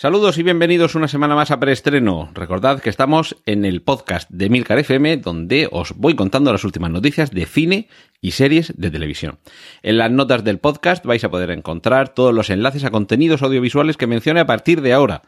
[0.00, 2.30] Saludos y bienvenidos una semana más a Preestreno.
[2.32, 6.90] Recordad que estamos en el podcast de Milcar FM donde os voy contando las últimas
[6.90, 7.86] noticias de cine
[8.22, 9.40] y series de televisión.
[9.82, 13.98] En las notas del podcast vais a poder encontrar todos los enlaces a contenidos audiovisuales
[13.98, 15.20] que mencione a partir de ahora.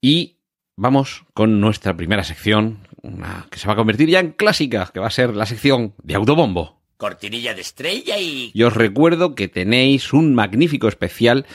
[0.00, 0.38] Y
[0.74, 4.98] vamos con nuestra primera sección, una que se va a convertir ya en clásica, que
[4.98, 6.78] va a ser la sección de Autobombo.
[6.96, 8.50] Cortinilla de estrella y...
[8.52, 11.46] Y os recuerdo que tenéis un magnífico especial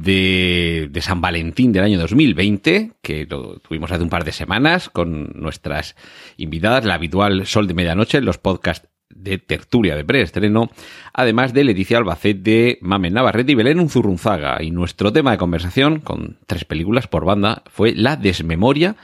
[0.00, 5.32] de, San Valentín del año 2020, que lo tuvimos hace un par de semanas con
[5.34, 5.94] nuestras
[6.36, 10.70] invitadas, la habitual Sol de Medianoche, los podcasts de tertulia de preestreno,
[11.12, 14.62] además de Leticia Albacete, Mamen Navarrete y Belén Unzurrunzaga.
[14.62, 18.96] Y nuestro tema de conversación, con tres películas por banda, fue La desmemoria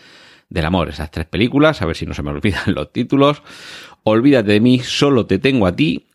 [0.48, 0.88] del amor.
[0.88, 3.42] Esas tres películas, a ver si no se me olvidan los títulos.
[4.02, 6.08] Olvídate de mí, solo te tengo a ti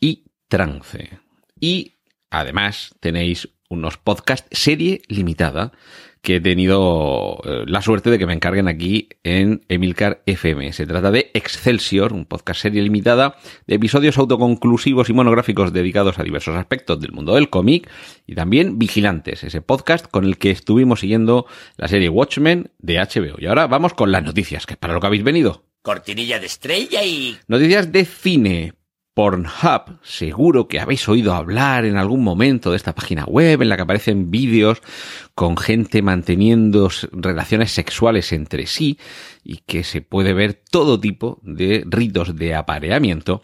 [0.00, 1.18] y Trance.
[1.60, 1.94] Y
[2.30, 5.72] además tenéis unos podcast serie limitada
[6.24, 10.72] que he tenido eh, la suerte de que me encarguen aquí en Emilcar FM.
[10.72, 16.24] Se trata de Excelsior, un podcast serie limitada de episodios autoconclusivos y monográficos dedicados a
[16.24, 17.90] diversos aspectos del mundo del cómic
[18.26, 23.36] y también Vigilantes, ese podcast con el que estuvimos siguiendo la serie Watchmen de HBO.
[23.38, 25.66] Y ahora vamos con las noticias, que es para lo que habéis venido.
[25.82, 27.36] Cortinilla de estrella y...
[27.48, 28.72] Noticias de cine.
[29.14, 33.76] Pornhub, seguro que habéis oído hablar en algún momento de esta página web en la
[33.76, 34.82] que aparecen vídeos
[35.36, 38.98] con gente manteniendo relaciones sexuales entre sí
[39.44, 43.42] y que se puede ver todo tipo de ritos de apareamiento,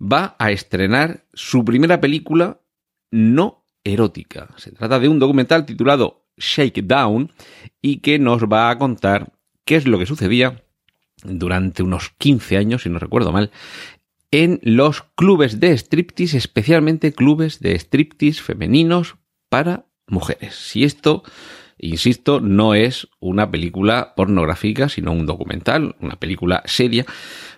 [0.00, 2.60] va a estrenar su primera película
[3.10, 4.48] no erótica.
[4.56, 7.30] Se trata de un documental titulado Shakedown
[7.82, 9.32] y que nos va a contar
[9.66, 10.64] qué es lo que sucedía
[11.22, 13.50] durante unos 15 años, si no recuerdo mal,
[14.32, 19.16] en los clubes de striptease, especialmente clubes de striptease femeninos
[19.48, 20.54] para mujeres.
[20.54, 21.22] Si esto,
[21.78, 27.04] insisto, no es una película pornográfica, sino un documental, una película seria,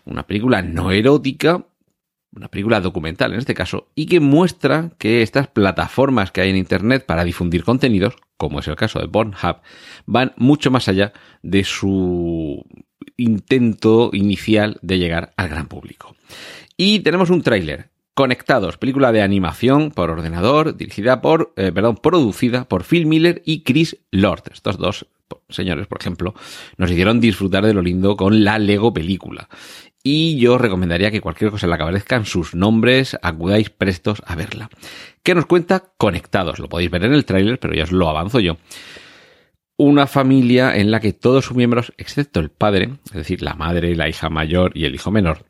[0.04, 1.64] una película no erótica,
[2.32, 6.56] una película documental en este caso, y que muestra que estas plataformas que hay en
[6.56, 9.58] Internet para difundir contenidos, como es el caso de Pornhub,
[10.06, 11.12] van mucho más allá
[11.42, 12.64] de su
[13.16, 16.16] intento inicial de llegar al gran público.
[16.76, 17.90] Y tenemos un tráiler.
[18.14, 23.64] Conectados, película de animación por ordenador, dirigida por, eh, perdón, producida por Phil Miller y
[23.64, 24.44] Chris Lord.
[24.52, 25.06] Estos dos
[25.48, 26.34] señores, por ejemplo,
[26.76, 29.48] nos hicieron disfrutar de lo lindo con la Lego película.
[30.02, 34.36] Y yo recomendaría que cualquier cosa en la que aparezcan sus nombres, acudáis prestos a
[34.36, 34.70] verla.
[35.22, 35.92] ¿Qué nos cuenta?
[35.96, 36.58] Conectados.
[36.60, 38.58] Lo podéis ver en el tráiler, pero ya os lo avanzo yo
[39.76, 43.96] una familia en la que todos sus miembros, excepto el padre, es decir, la madre,
[43.96, 45.46] la hija mayor y el hijo menor,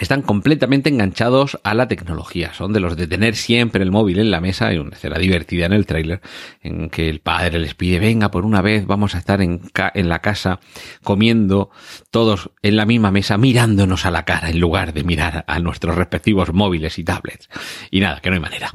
[0.00, 2.54] están completamente enganchados a la tecnología.
[2.54, 4.68] Son de los de tener siempre el móvil en la mesa.
[4.68, 6.22] Hay una escena divertida en el tráiler
[6.62, 9.60] en que el padre les pide, venga, por una vez vamos a estar en,
[9.94, 10.60] en la casa
[11.02, 11.70] comiendo
[12.10, 15.94] todos en la misma mesa mirándonos a la cara en lugar de mirar a nuestros
[15.94, 17.50] respectivos móviles y tablets.
[17.90, 18.72] Y nada, que no hay manera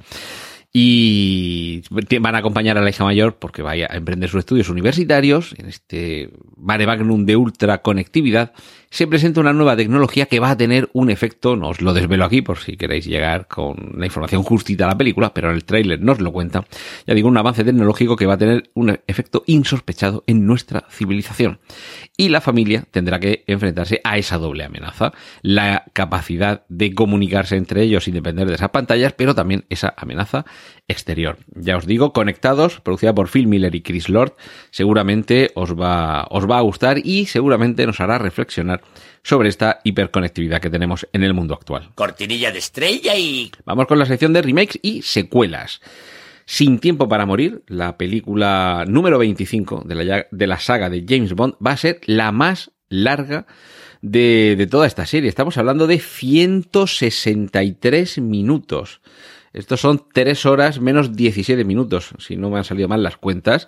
[0.80, 1.82] y
[2.22, 5.66] van a acompañar a la hija mayor porque vaya a emprender sus estudios universitarios en
[5.70, 8.54] este mare magnum de ultra conectividad
[8.90, 12.26] se presenta una nueva tecnología que va a tener un efecto, no os lo desvelo
[12.26, 15.66] aquí por si queréis llegar con la información justita a la película, pero en el
[15.66, 16.66] tráiler nos lo cuenta.
[17.06, 21.60] Ya digo, un avance tecnológico que va a tener un efecto insospechado en nuestra civilización.
[22.16, 25.12] Y la familia tendrá que enfrentarse a esa doble amenaza.
[25.42, 30.46] La capacidad de comunicarse entre ellos sin depender de esas pantallas, pero también esa amenaza
[30.88, 31.38] exterior.
[31.56, 34.34] Ya os digo, conectados, producida por Phil Miller y Chris Lord,
[34.72, 38.82] seguramente os va, os va a gustar y seguramente nos hará reflexionar
[39.24, 41.90] sobre esta hiperconectividad que tenemos en el mundo actual.
[41.96, 43.52] Cortinilla de estrella y...
[43.66, 45.82] Vamos con la sección de remakes y secuelas.
[46.46, 51.34] Sin tiempo para morir, la película número 25 de la, de la saga de James
[51.34, 53.48] Bond va a ser la más larga
[54.02, 55.28] de, de toda esta serie.
[55.28, 59.02] Estamos hablando de 163 minutos.
[59.54, 63.68] Estos son 3 horas menos 17 minutos, si no me han salido mal las cuentas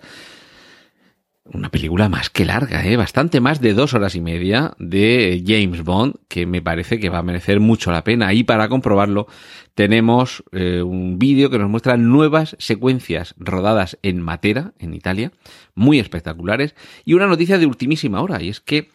[1.52, 2.96] una película más que larga, ¿eh?
[2.96, 7.18] bastante más de dos horas y media de James Bond, que me parece que va
[7.18, 8.32] a merecer mucho la pena.
[8.32, 9.26] Y para comprobarlo,
[9.74, 15.32] tenemos eh, un vídeo que nos muestra nuevas secuencias rodadas en Matera, en Italia,
[15.74, 16.74] muy espectaculares,
[17.04, 18.90] y una noticia de ultimísima hora, y es que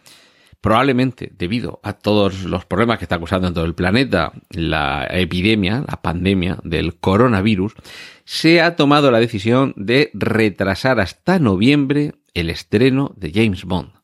[0.65, 5.83] probablemente debido a todos los problemas que está causando en todo el planeta la epidemia,
[5.87, 7.75] la pandemia del coronavirus,
[8.23, 13.94] se ha tomado la decisión de retrasar hasta noviembre el estreno de James Bond.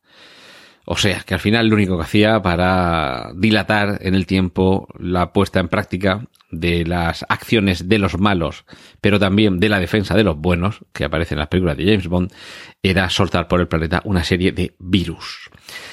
[0.93, 5.31] O sea, que al final lo único que hacía para dilatar en el tiempo la
[5.31, 8.65] puesta en práctica de las acciones de los malos,
[8.99, 12.09] pero también de la defensa de los buenos, que aparece en las películas de James
[12.09, 12.33] Bond,
[12.83, 15.49] era soltar por el planeta una serie de virus.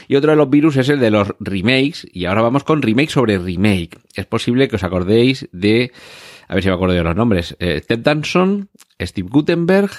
[0.09, 3.11] Y otro de los virus es el de los remakes, y ahora vamos con remake
[3.11, 4.01] sobre remake.
[4.17, 5.93] Es posible que os acordéis de,
[6.49, 8.69] a ver si me acuerdo de los nombres, eh, Ted Danson,
[9.01, 9.93] Steve Gutenberg,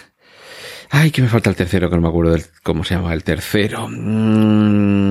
[0.90, 3.88] Ay, que me falta el tercero, que no me acuerdo cómo se llama el tercero.
[3.88, 5.10] Mm,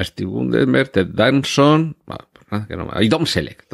[0.00, 1.96] Steve Ted Danson,
[2.50, 3.66] ah, que no, y Tom Selleck.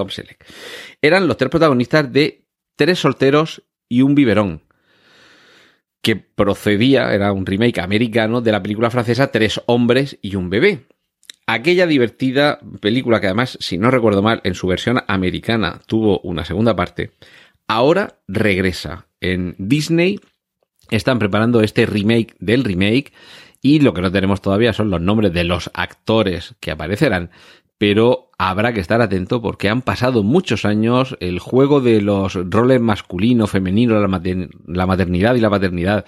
[1.02, 2.48] Eran los tres protagonistas de
[2.78, 4.62] Tres solteros y un biberón
[6.00, 10.86] que procedía, era un remake americano de la película francesa Tres hombres y un bebé.
[11.48, 16.44] Aquella divertida película que además, si no recuerdo mal, en su versión americana tuvo una
[16.44, 17.10] segunda parte,
[17.66, 20.20] ahora regresa en Disney.
[20.90, 23.12] Están preparando este remake del remake
[23.60, 27.30] y lo que no tenemos todavía son los nombres de los actores que aparecerán,
[27.76, 32.80] pero habrá que estar atento porque han pasado muchos años, el juego de los roles
[32.80, 36.04] masculino, femenino, la, maternidad y la paternidad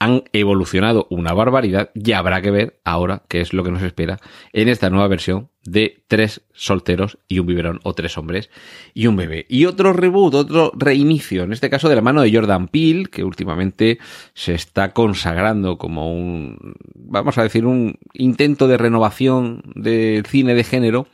[0.00, 4.18] han evolucionado una barbaridad y habrá que ver ahora qué es lo que nos espera
[4.54, 8.48] en esta nueva versión de tres solteros y un biberón o tres hombres
[8.94, 9.44] y un bebé.
[9.50, 13.24] Y otro reboot, otro reinicio, en este caso de la mano de Jordan Peele, que
[13.24, 13.98] últimamente
[14.32, 20.64] se está consagrando como un, vamos a decir, un intento de renovación del cine de
[20.64, 21.08] género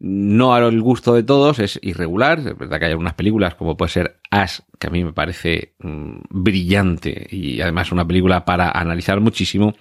[0.00, 2.38] no al gusto de todos, es irregular.
[2.38, 5.74] Es verdad que hay algunas películas, como puede ser Ash, que a mí me parece
[5.78, 9.74] mm, brillante y además una película para analizar muchísimo.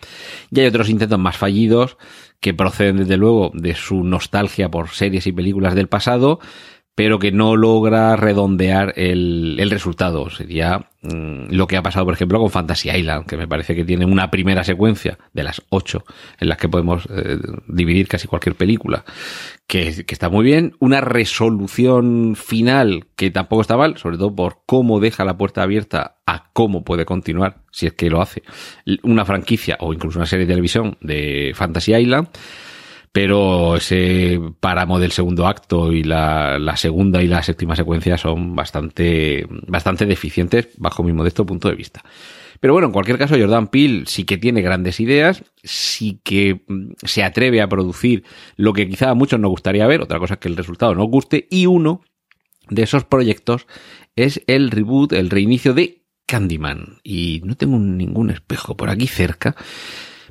[0.52, 1.98] Y hay otros intentos más fallidos
[2.42, 6.40] que proceden desde luego de su nostalgia por series y películas del pasado,
[7.00, 10.30] pero que no logra redondear el, el resultado.
[10.30, 13.86] Sería mm, lo que ha pasado, por ejemplo, con Fantasy Island, que me parece que
[13.86, 16.04] tiene una primera secuencia de las ocho
[16.42, 17.38] en las que podemos eh,
[17.70, 19.06] dividir casi cualquier película,
[19.66, 20.76] que, que, está muy bien.
[20.80, 26.18] Una resolución final que tampoco está mal, sobre todo por cómo deja la puerta abierta
[26.26, 28.44] a cómo puede continuar, si es que lo hace,
[29.04, 32.28] una franquicia o incluso una serie de televisión de Fantasy Island
[33.22, 38.56] pero ese páramo del segundo acto y la, la, segunda y la séptima secuencia son
[38.56, 42.02] bastante, bastante deficientes bajo mi modesto punto de vista.
[42.62, 46.92] Pero bueno, en cualquier caso, Jordan Peele sí que tiene grandes ideas, sí que mm,
[47.04, 48.24] se atreve a producir
[48.56, 51.10] lo que quizá a muchos nos gustaría ver, otra cosa es que el resultado nos
[51.10, 52.00] guste, y uno
[52.70, 53.68] de esos proyectos
[54.16, 57.00] es el reboot, el reinicio de Candyman.
[57.04, 59.58] Y no tengo ningún espejo por aquí cerca,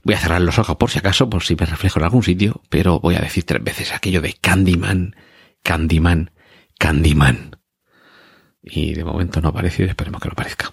[0.08, 2.62] Voy a cerrar los ojos por si acaso, por si me reflejo en algún sitio,
[2.70, 5.14] pero voy a decir tres veces aquello de Candyman,
[5.62, 6.30] Candyman,
[6.78, 7.58] Candyman.
[8.62, 10.72] Y de momento no aparece y esperemos que lo parezca.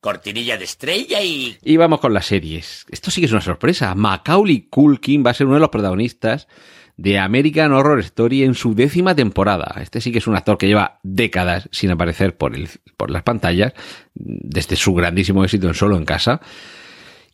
[0.00, 1.58] Cortinilla de estrella y...
[1.62, 2.86] Y vamos con las series.
[2.90, 3.94] Esto sí que es una sorpresa.
[3.94, 6.48] Macaulay Culkin va a ser uno de los protagonistas
[6.96, 9.76] de American Horror Story en su décima temporada.
[9.80, 13.22] Este sí que es un actor que lleva décadas sin aparecer por, el, por las
[13.22, 13.74] pantallas,
[14.12, 16.40] desde su grandísimo éxito en Solo en Casa.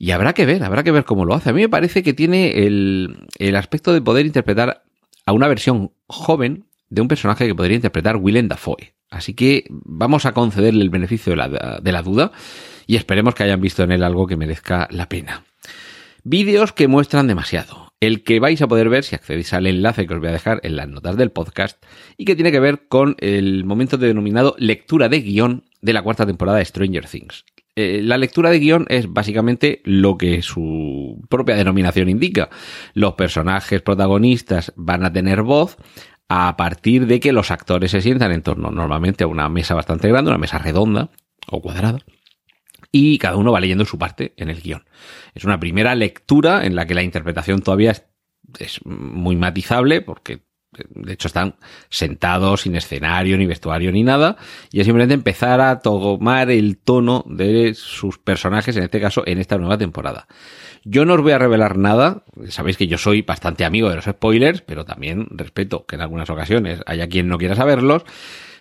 [0.03, 1.51] Y habrá que ver, habrá que ver cómo lo hace.
[1.51, 4.83] A mí me parece que tiene el, el aspecto de poder interpretar
[5.27, 8.95] a una versión joven de un personaje que podría interpretar Willem Dafoe.
[9.11, 12.33] Así que vamos a concederle el beneficio de la, de la duda
[12.89, 15.45] y esperemos que hayan visto en él algo que merezca la pena.
[16.25, 17.93] Vídeos que muestran demasiado.
[18.01, 20.59] El que vais a poder ver si accedéis al enlace que os voy a dejar
[20.65, 21.81] en las notas del podcast
[22.17, 26.27] y que tiene que ver con el momento denominado lectura de guion de la cuarta
[26.27, 27.45] temporada de Stranger Things.
[27.75, 32.51] Eh, la lectura de guion es básicamente lo que su propia denominación indica.
[32.93, 35.79] Los personajes protagonistas van a tener voz
[36.29, 40.09] a partir de que los actores se sientan en torno normalmente a una mesa bastante
[40.09, 41.11] grande, una mesa redonda
[41.49, 41.99] o cuadrada,
[42.91, 44.85] y cada uno va leyendo su parte en el guion.
[45.35, 48.07] Es una primera lectura en la que la interpretación todavía es,
[48.59, 51.57] es muy matizable porque de hecho están
[51.89, 54.37] sentados sin escenario, ni vestuario, ni nada,
[54.71, 59.39] y es simplemente empezar a tomar el tono de sus personajes, en este caso, en
[59.39, 60.27] esta nueva temporada.
[60.85, 64.05] Yo no os voy a revelar nada, sabéis que yo soy bastante amigo de los
[64.07, 68.05] spoilers, pero también respeto que en algunas ocasiones haya quien no quiera saberlos,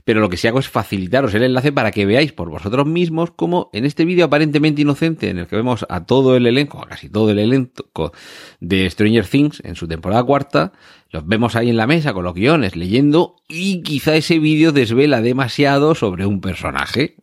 [0.04, 3.32] pero lo que sí hago es facilitaros el enlace para que veáis por vosotros mismos
[3.32, 6.88] cómo en este vídeo aparentemente inocente en el que vemos a todo el elenco, a
[6.88, 8.12] casi todo el elenco
[8.60, 10.74] de Stranger Things en su temporada cuarta,
[11.12, 15.22] los vemos ahí en la mesa con los guiones leyendo y quizá ese vídeo desvela
[15.22, 17.18] demasiado sobre un personaje.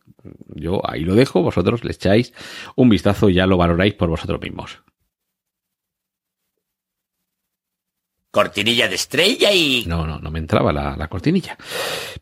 [0.54, 2.35] Yo ahí lo dejo, vosotros le echáis
[2.76, 4.83] un vistazo y ya lo valoráis por vosotros mismos.
[8.30, 9.85] Cortinilla de estrella y...
[9.87, 11.57] No, no, no me entraba la, la cortinilla.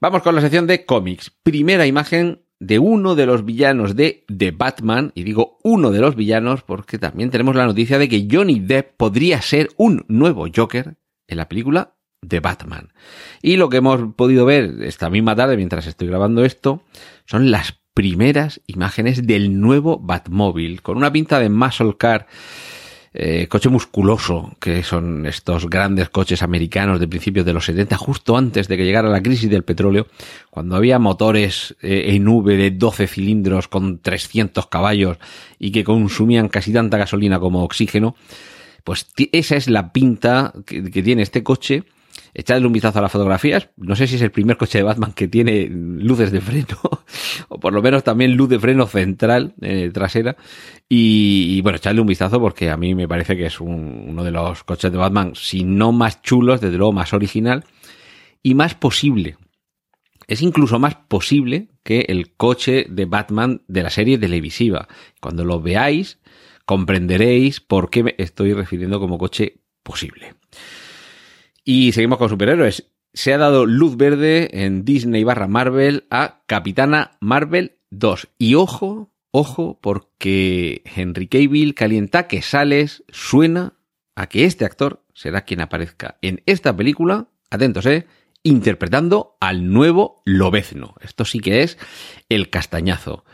[0.00, 1.32] Vamos con la sección de cómics.
[1.42, 6.14] Primera imagen de uno de los villanos de The Batman, y digo uno de los
[6.14, 10.96] villanos porque también tenemos la noticia de que Johnny Depp podría ser un nuevo Joker
[11.28, 11.94] en la película
[12.26, 12.92] The Batman.
[13.42, 16.82] Y lo que hemos podido ver esta misma tarde mientras estoy grabando esto
[17.24, 22.26] son las primeras imágenes del nuevo Batmóvil, con una pinta de muscle car
[23.18, 28.36] eh, coche musculoso, que son estos grandes coches americanos de principios de los 70, justo
[28.36, 30.06] antes de que llegara la crisis del petróleo,
[30.50, 35.16] cuando había motores eh, en V de 12 cilindros con 300 caballos
[35.58, 38.16] y que consumían casi tanta gasolina como oxígeno,
[38.86, 41.82] pues esa es la pinta que, tiene este coche
[42.34, 43.70] echadle un vistazo a las fotografías.
[43.76, 46.78] No sé si es el primer coche de Batman que tiene luces de freno,
[47.48, 50.36] o por lo menos también luz de freno central eh, trasera.
[50.88, 54.62] Y, bueno, echadle un vistazo porque a mí me parece que es uno de los
[54.62, 57.64] coches de Batman, si no más chulos, desde luego más original
[58.40, 59.36] y más posible.
[60.28, 64.86] Es incluso más posible que el coche de Batman de la serie televisiva.
[65.20, 66.20] Cuando lo veáis,
[66.66, 70.34] comprenderéis por qué me estoy refiriendo como coche posible.
[71.64, 72.92] Y seguimos con superhéroes.
[73.14, 78.28] Se ha dado luz verde en Disney barra Marvel a Capitana Marvel 2.
[78.38, 83.74] Y ojo, ojo, porque Henry Cavill calienta que sales suena
[84.14, 88.06] a que este actor será quien aparezca en esta película, atentos, eh,
[88.42, 90.94] interpretando al nuevo Lobezno.
[91.00, 91.78] Esto sí que es
[92.28, 93.24] el castañazo.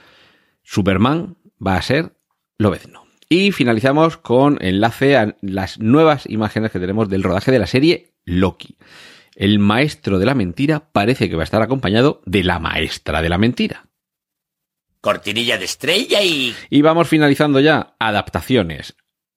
[0.62, 2.16] Superman va a ser
[2.56, 3.01] Lobezno.
[3.32, 8.12] Y finalizamos con enlace a las nuevas imágenes que tenemos del rodaje de la serie
[8.26, 8.76] Loki.
[9.34, 13.30] El maestro de la mentira parece que va a estar acompañado de la maestra de
[13.30, 13.86] la mentira.
[15.00, 16.54] Cortinilla de estrella y...
[16.68, 17.96] Y vamos finalizando ya.
[17.98, 18.96] Adaptaciones.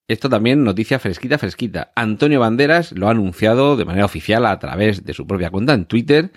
[0.10, 1.94] Esto también noticia fresquita, fresquita.
[1.96, 5.86] Antonio Banderas lo ha anunciado de manera oficial a través de su propia cuenta en
[5.86, 6.34] Twitter.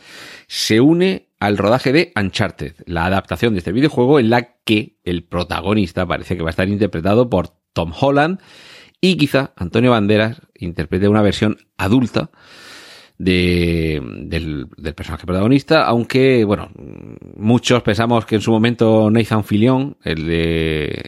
[0.47, 5.25] Se une al rodaje de Uncharted, la adaptación de este videojuego en la que el
[5.25, 8.41] protagonista parece que va a estar interpretado por Tom Holland
[9.01, 12.31] y quizá Antonio Banderas interprete una versión adulta
[13.19, 16.71] de, del, personaje protagonista, aunque, bueno,
[17.37, 21.05] muchos pensamos que en su momento Nathan Fillion, el, de,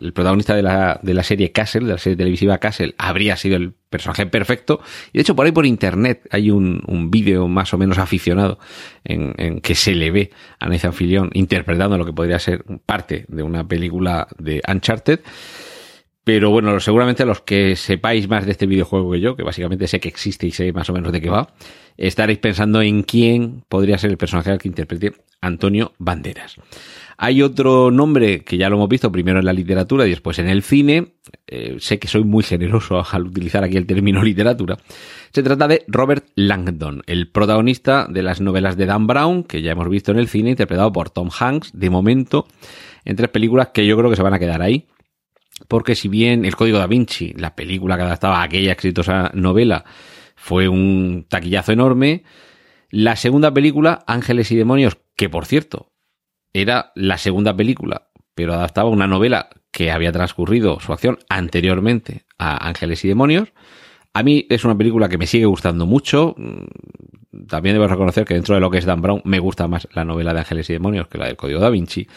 [0.00, 3.56] el, protagonista de la, de la serie Castle, de la serie televisiva Castle, habría sido
[3.56, 4.80] el personaje perfecto.
[5.12, 8.60] Y de hecho, por ahí por internet hay un, un vídeo más o menos aficionado
[9.04, 13.24] en, en, que se le ve a Nathan Fillion interpretando lo que podría ser parte
[13.28, 15.20] de una película de Uncharted.
[16.28, 19.98] Pero bueno, seguramente los que sepáis más de este videojuego que yo, que básicamente sé
[19.98, 21.54] que existe y sé más o menos de qué va,
[21.96, 26.56] estaréis pensando en quién podría ser el personaje al que interprete Antonio Banderas.
[27.16, 30.50] Hay otro nombre que ya lo hemos visto primero en la literatura y después en
[30.50, 31.14] el cine.
[31.46, 34.76] Eh, sé que soy muy generoso al utilizar aquí el término literatura.
[35.32, 39.72] Se trata de Robert Langdon, el protagonista de las novelas de Dan Brown, que ya
[39.72, 42.46] hemos visto en el cine, interpretado por Tom Hanks, de momento,
[43.06, 44.84] en tres películas que yo creo que se van a quedar ahí
[45.66, 49.84] porque si bien El Código da Vinci, la película que adaptaba aquella exitosa novela,
[50.36, 52.22] fue un taquillazo enorme,
[52.90, 55.92] la segunda película, Ángeles y Demonios, que por cierto,
[56.52, 62.66] era la segunda película, pero adaptaba una novela que había transcurrido su acción anteriormente a
[62.66, 63.52] Ángeles y Demonios.
[64.14, 66.34] A mí es una película que me sigue gustando mucho.
[67.46, 70.04] También debo reconocer que dentro de lo que es Dan Brown me gusta más la
[70.04, 72.08] novela de Ángeles y Demonios que la del Código da Vinci.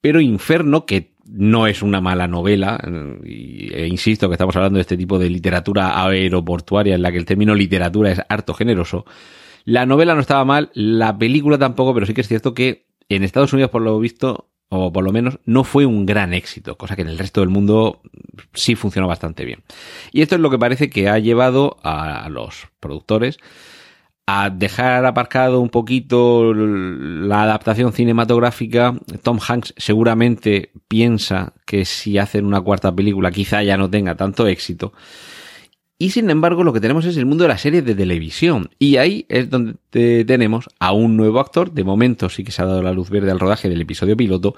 [0.00, 2.78] Pero Inferno, que no es una mala novela,
[3.24, 7.24] e insisto que estamos hablando de este tipo de literatura aeroportuaria en la que el
[7.24, 9.04] término literatura es harto generoso.
[9.64, 13.24] La novela no estaba mal, la película tampoco, pero sí que es cierto que en
[13.24, 16.96] Estados Unidos, por lo visto, o por lo menos, no fue un gran éxito, cosa
[16.96, 18.02] que en el resto del mundo
[18.52, 19.62] sí funcionó bastante bien.
[20.12, 23.38] Y esto es lo que parece que ha llevado a los productores
[24.26, 32.46] a dejar aparcado un poquito la adaptación cinematográfica, Tom Hanks seguramente piensa que si hacen
[32.46, 34.92] una cuarta película quizá ya no tenga tanto éxito.
[35.98, 38.70] Y sin embargo lo que tenemos es el mundo de las series de televisión.
[38.78, 41.72] Y ahí es donde tenemos a un nuevo actor.
[41.72, 44.56] De momento sí que se ha dado la luz verde al rodaje del episodio piloto.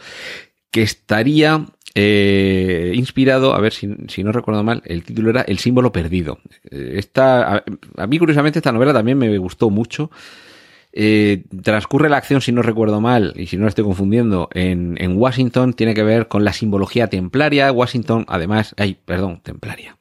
[0.76, 1.64] Que estaría
[1.95, 6.38] eh, inspirado, a ver si, no recuerdo mal, el título era El símbolo perdido.
[6.71, 7.64] Eh, esta,
[7.97, 10.11] a, mí curiosamente esta novela también me gustó mucho.
[10.92, 15.16] Eh, transcurre la acción, si no recuerdo mal, y si no estoy confundiendo, en, en
[15.16, 17.73] Washington, tiene que ver con la simbología templaria.
[17.73, 19.96] Washington, además, ay, perdón, templaria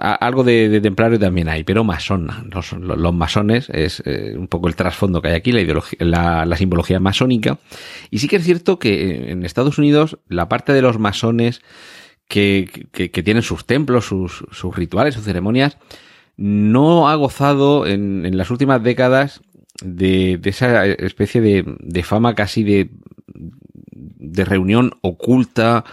[0.00, 2.28] algo de, templario también hay, pero masón.
[2.50, 7.00] Los, masones es eh, un poco el trasfondo que hay aquí, la, ideología, la, simbología
[7.00, 7.58] masónica.
[8.10, 11.60] Y sí que es cierto que en Estados Unidos la parte de los masones
[12.28, 14.42] que, que, tienen sus templos, sus,
[14.74, 15.78] rituales, sus ceremonias,
[16.36, 19.42] no ha gozado en, las últimas décadas
[19.82, 22.90] de, esa especie de fama casi de,
[24.20, 25.84] de reunión oculta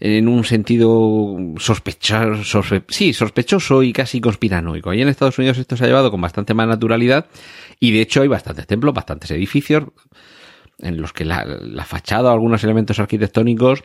[0.00, 4.90] en un sentido sospechoso, sospe- sí, sospechoso y casi conspiranoico.
[4.90, 7.26] Ahí en Estados Unidos esto se ha llevado con bastante más naturalidad
[7.78, 9.84] y de hecho hay bastantes templos, bastantes edificios
[10.78, 13.84] en los que la, la fachada o algunos elementos arquitectónicos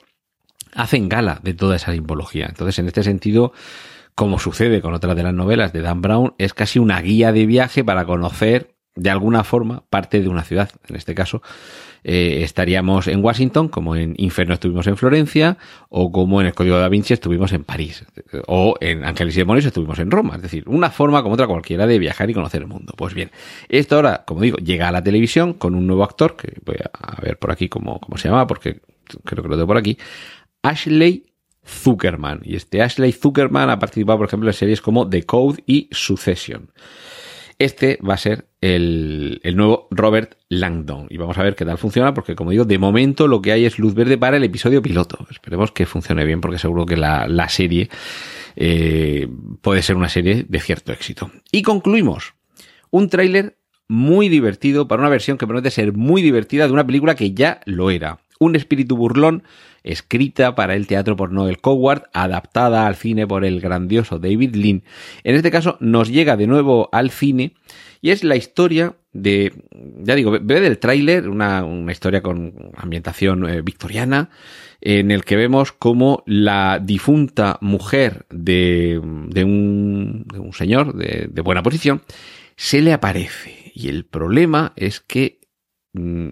[0.74, 2.48] hacen gala de toda esa simbología.
[2.48, 3.54] Entonces, en este sentido,
[4.16, 7.46] como sucede con otras de las novelas de Dan Brown, es casi una guía de
[7.46, 10.70] viaje para conocer de alguna forma parte de una ciudad.
[10.88, 11.42] En este caso,
[12.04, 15.58] eh, estaríamos en Washington, como en Inferno estuvimos en Florencia,
[15.90, 18.06] o como en el Código da Vinci estuvimos en París,
[18.48, 20.36] o en Ángeles y Demonios estuvimos en Roma.
[20.36, 22.94] Es decir, una forma como otra cualquiera de viajar y conocer el mundo.
[22.98, 23.32] Pues bien,
[23.70, 27.22] esto ahora, como digo, llega a la televisión con un nuevo actor, que voy a
[27.22, 28.82] ver por aquí cómo, cómo se llama, porque
[29.24, 29.98] creo que lo tengo por aquí,
[30.64, 31.32] Ashley
[31.66, 32.42] Zuckerman.
[32.44, 36.72] Y este Ashley Zuckerman ha participado, por ejemplo, en series como The Code y Succession.
[37.62, 41.06] Este va a ser el, nuevo Robert Langdon.
[41.12, 43.66] Y vamos a ver qué tal funciona, porque como digo, de momento lo que hay
[43.66, 45.28] es luz verde para el episodio piloto.
[45.30, 47.88] Esperemos que funcione bien, porque seguro que la, la serie
[48.56, 49.28] eh,
[49.62, 51.30] puede ser una serie de cierto éxito.
[51.52, 52.34] Y concluimos.
[52.90, 57.14] Un tráiler muy divertido para una versión que promete ser muy divertida de una película
[57.14, 58.22] que ya lo era.
[58.42, 59.44] Un espíritu burlón,
[59.84, 64.82] escrita para el teatro por Noel Coward, adaptada al cine por el grandioso David Lean.
[65.24, 67.54] En este caso nos llega de nuevo al cine
[68.02, 69.54] y es la historia de,
[70.00, 74.32] ya digo, ve del tráiler, una, historia con ambientación eh, victoriana,
[74.82, 81.28] en el que vemos como la difunta mujer de, de, un, de un, señor de,
[81.30, 82.02] de buena posición
[82.56, 83.72] se le aparece.
[83.76, 85.42] Y el problema es que
[85.94, 86.30] mmm,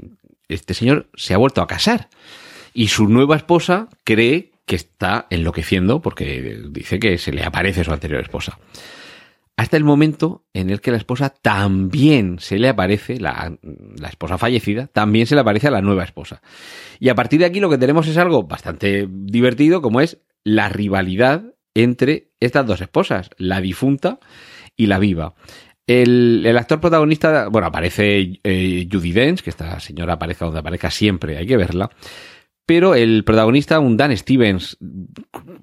[0.50, 2.10] este señor se ha vuelto a casar
[2.74, 7.92] y su nueva esposa cree que está enloqueciendo porque dice que se le aparece su
[7.92, 8.60] anterior esposa.
[9.58, 13.58] Hasta el momento en el que la esposa también se le aparece, la,
[14.00, 16.42] la, esposa fallecida, también se le aparece a la nueva esposa.
[17.00, 20.70] Y a partir de aquí lo que tenemos es algo bastante divertido, como es la
[20.70, 21.44] rivalidad
[21.74, 24.20] entre estas dos esposas, la difunta
[24.78, 25.34] y la viva.
[25.90, 31.36] El, actor protagonista, bueno, aparece eh, Judy Dench, que esta señora aparezca donde aparezca siempre,
[31.36, 31.90] hay que verla.
[32.68, 34.78] Pero el protagonista, un Dan Stevens,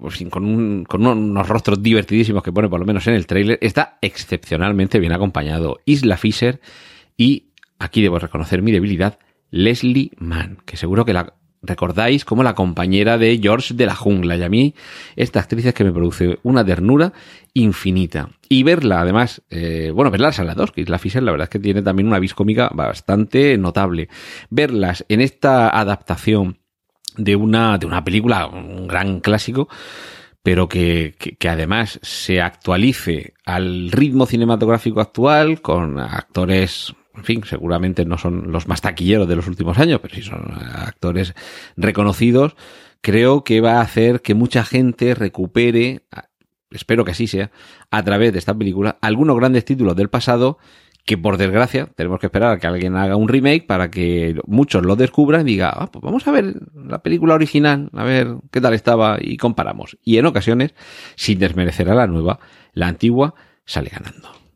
[0.01, 3.57] pues, con, un, con unos rostros divertidísimos que pone por lo menos en el tráiler,
[3.61, 5.79] está excepcionalmente bien acompañado.
[5.85, 6.59] Isla Fisher
[7.15, 11.35] y, aquí debo reconocer mi debilidad, Leslie Mann, que seguro que la
[11.67, 14.37] recordáis como la compañera de George de la Jungla.
[14.37, 14.73] Y a mí,
[15.15, 17.13] esta actriz es que me produce una ternura
[17.53, 18.29] infinita.
[18.49, 21.49] Y verla, además, eh, bueno, verlas a las dos, que Isla Fisher, la verdad es
[21.49, 24.09] que tiene también una vis cómica bastante notable.
[24.49, 26.59] Verlas en esta adaptación
[27.17, 29.67] de una, de una película, un gran clásico,
[30.43, 37.43] pero que, que, que, además se actualice al ritmo cinematográfico actual, con actores, en fin,
[37.45, 41.33] seguramente no son los más taquilleros de los últimos años, pero sí son actores
[41.75, 42.55] reconocidos,
[43.01, 46.03] creo que va a hacer que mucha gente recupere,
[46.69, 47.51] espero que así sea,
[47.89, 50.57] a través de esta película, algunos grandes títulos del pasado
[51.05, 54.83] que por desgracia tenemos que esperar a que alguien haga un remake para que muchos
[54.83, 58.59] lo descubran y diga, ah, pues vamos a ver la película original, a ver qué
[58.59, 59.97] tal estaba y comparamos.
[60.03, 60.75] Y en ocasiones,
[61.15, 62.39] sin desmerecer a la nueva,
[62.73, 64.46] la antigua sale ganando.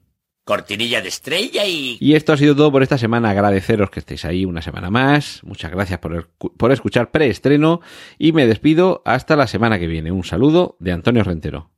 [0.43, 1.97] Cortinilla de estrella y...
[1.99, 3.29] Y esto ha sido todo por esta semana.
[3.29, 5.41] Agradeceros que estéis ahí una semana más.
[5.43, 7.81] Muchas gracias por, por escuchar preestreno
[8.17, 10.11] y me despido hasta la semana que viene.
[10.11, 11.69] Un saludo de Antonio Rentero.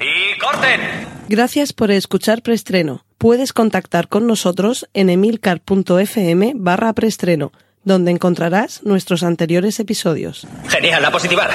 [0.00, 0.80] ¡Y corten!
[1.28, 3.04] Gracias por escuchar preestreno.
[3.18, 7.52] Puedes contactar con nosotros en emilcar.fm barra preestreno,
[7.84, 10.46] donde encontrarás nuestros anteriores episodios.
[10.68, 11.50] Genial, a positivar.